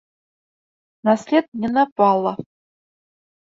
На 1.03 1.15
след 1.25 1.45
не 1.59 1.67
напала. 1.77 2.35